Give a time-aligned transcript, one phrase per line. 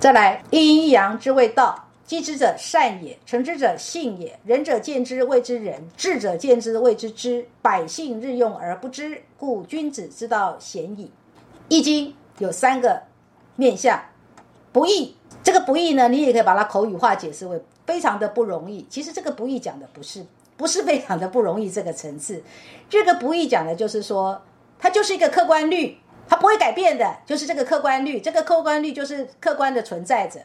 [0.00, 1.84] 再来，一阴阳之谓道。
[2.06, 4.38] 积之者善也，成之者信也。
[4.44, 7.46] 仁者见之谓之仁，智者见之谓之知。
[7.60, 11.10] 百姓日用而不知，故君子之道鲜矣。
[11.68, 13.02] 易经有三个
[13.56, 14.00] 面相，
[14.72, 15.14] 不易。
[15.42, 18.86] 这个不易呢，你也可以把它口语化解释为非常的不容易。
[18.88, 20.24] 其实这个不易讲的不是
[20.56, 22.42] 不是非常的不容易这个层次，
[22.88, 24.40] 这个不易讲的就是说，
[24.78, 28.20] 它就是一个客观律，它不会改变的，就是这个客观率。
[28.20, 30.40] 这个客观率就是客观的存在着。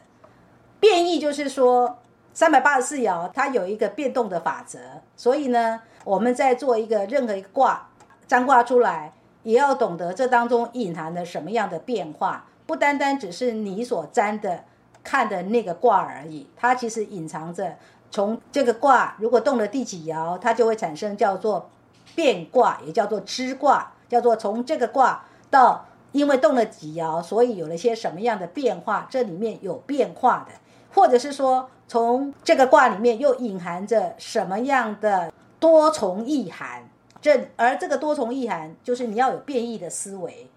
[0.80, 1.98] 变异就是说，
[2.32, 4.78] 三百八十四爻它有一个变动的法则，
[5.16, 7.88] 所以呢，我们在做一个任何一个卦
[8.26, 9.12] 占卦出来，
[9.42, 14.64] 也要懂得这当中隐含的什么样的变化，不单单只是你所占的
[15.02, 17.76] 看的那个卦而已，它其实隐藏着
[18.10, 21.70] 从这个卦如果动了第几爻，它就会产生叫做
[22.14, 30.54] 变卦，也叫做支卦，叫做从这个卦到因为动了几爻，所以有了些什么样的变化，这里面有变化的。
[30.92, 36.88] 或者是说，从这个卦里面又隐含着什么样的多重意涵？
[37.20, 40.48] 这而这个多重意涵，就是你要有变异的思维。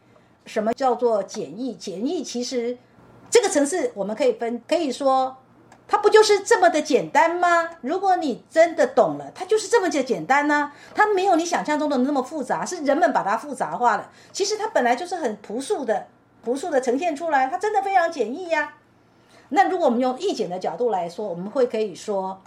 [0.46, 1.74] 什么叫做简易？
[1.74, 2.78] 简易其实
[3.30, 5.36] 这个层次我们可以分，可以说
[5.88, 7.70] 它不就是这么的简单吗？
[7.82, 10.72] 如果你真的懂了，它就是这么的简单呢？
[10.94, 14.10] 它没有你想象中的那么复杂，是人们把它复杂化了。
[14.34, 16.08] 其实它本来就是很朴素的、
[16.44, 18.74] 朴素的呈现出来，它真的非常简易呀。
[19.50, 22.42] 那如果我们用易简的角度来说，我们会可以说，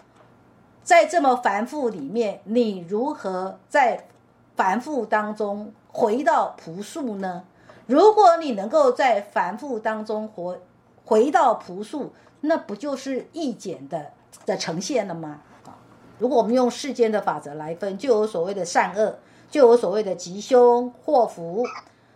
[0.83, 4.07] 在这么繁复里面，你如何在
[4.55, 7.45] 繁复当中回到朴素呢？
[7.87, 10.59] 如果你能够在繁复当中活
[11.07, 14.13] 回到朴素，那不就是易简的
[14.47, 15.43] 的呈现了吗？
[15.65, 15.79] 啊，
[16.19, 19.19] 如果我们用世间的法则来分，就有所谓的善恶，
[19.51, 21.67] 就有所谓的吉凶祸福。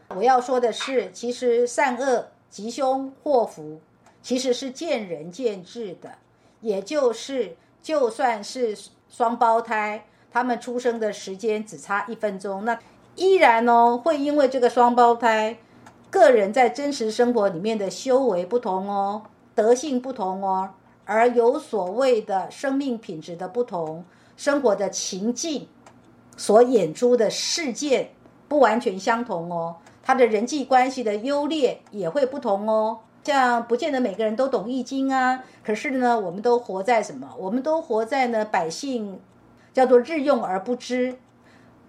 [0.09, 3.81] 我要说的是，其实善恶、吉凶祸福。
[4.23, 6.13] 其实是见仁见智的，
[6.63, 8.75] 也就是就算是
[9.11, 12.79] 双胞胎，他们出生的时间只差一分钟，那
[13.17, 15.59] 依然哦会因为这个双胞胎
[16.09, 19.25] 个人在真实生活里面的修为不同哦，
[19.55, 20.71] 德性不同哦，
[21.05, 24.05] 而有所谓的生命品质的不同，
[24.37, 25.69] 生活的情境
[26.37, 28.11] 所演出的事件
[28.49, 32.99] 不完全相同哦，他的人际关系的优劣也会不同哦。
[33.23, 37.31] 像不见得每个人都懂易经啊，可是呢，我们都活在什么？
[37.39, 39.19] 我们都活在呢百姓
[39.73, 41.17] 叫做日用而不知，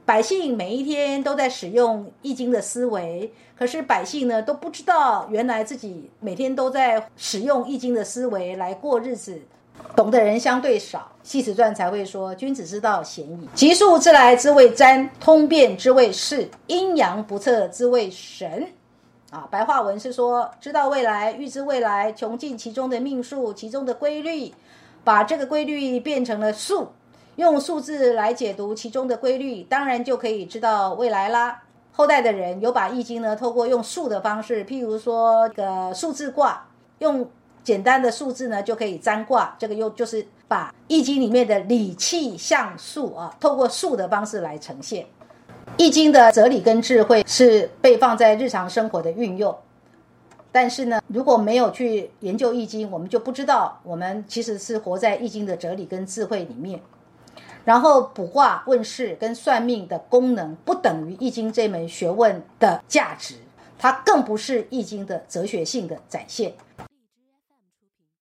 [0.06, 9.42] 百姓每一天都在使用易经的思维，可是百姓呢都不知道原来自己每天都在使用易经的思维来过日子，
[9.96, 11.12] 懂的人相对少。
[11.24, 18.68] 系辞传才会说：君子之道鲜矣，吉数之来之谓占，通变之谓事，阴阳不测之谓神。
[19.32, 24.54] 啊，白话文是说，知道未来，预知未来，穷尽其中的命数，其中的规律，
[25.04, 26.90] 把这个规律变成了数，
[27.35, 31.63] 用数字来解读其中的规律，当然就可以知道未来啦。
[31.91, 36.68] 后代的人有把易经呢，透过用数的方式，譬如说个数字卦，
[37.00, 37.29] 用
[37.63, 45.06] 简单的数字呢就可以占卦，这个又就是把易经里面的理气象数啊，透过数的方式来呈现。
[45.78, 49.53] 易经的哲理跟智慧是被放在日常生活的运用，
[50.52, 56.79] 但是呢，如果没有去研究易经，我们就不知道我们其实是活在易经的哲理跟智慧里面。
[57.66, 63.35] 然后卜卦问世跟算命的功能不等于易经这门学问的价值，
[63.78, 66.53] 它更不是易经的哲学性的展现。